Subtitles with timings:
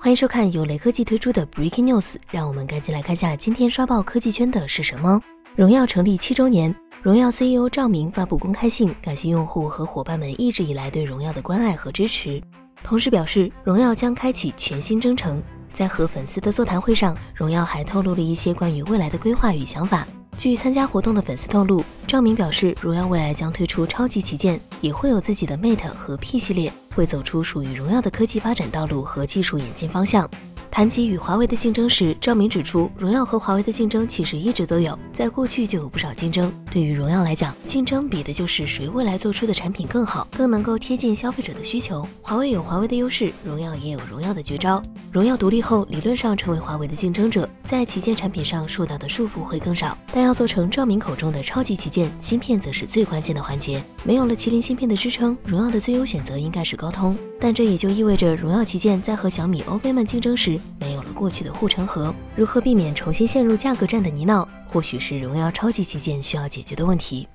[0.00, 5.20] 欢迎收看由雷科技推出的 Breaking News，让我们赶紧来看下今天刷爆科技圈的是什么。
[5.56, 12.40] 荣耀成立七周年，荣耀 CEO 赵明发布公开信，感谢用户和伙伴们一直以来对荣耀的关爱和支持，
[12.80, 15.42] 同时表示荣耀将开启全新征程。
[15.72, 20.06] 在和粉丝的座谈会上，荣耀还透露了一些关于未来的规划与想法。
[20.38, 30.30] 据参加活动的粉丝透露，赵明表示，荣耀未来将推出超级旗舰，也会有自己的 Mate 和 P 系列，会走出属于荣耀的科技发展道路和技术演进方向。
[30.70, 36.52] 谈及与华为的竞争时，赵明指出，荣耀和华为的竞争其实一直都有，在过去就有不少竞争。
[36.70, 42.06] 对于荣耀来讲，竞争比的就是谁未来做出的产品更好，更能够贴近消费者的需求。
[42.20, 44.82] 华为有华为的优势，荣耀也有荣耀的绝招。
[45.10, 49.96] 荣耀独立后，理论上成为华为的竞争者，在旗舰产品上受到的束缚会更少。
[50.12, 53.82] 但要做成赵明口中的超级旗舰，芯片则是最关键的环节。
[54.04, 57.16] 没有了麒麟芯片的支撑，荣耀的最优选择应该是高通。
[57.40, 62.14] 但这也就意味着，荣耀旗舰在和小米、欧菲们竞争时，没有过去的护城河。
[62.36, 67.26] 如何避免重新陷入价格战的泥淖，或许是荣耀超级旗舰需要解决的问题。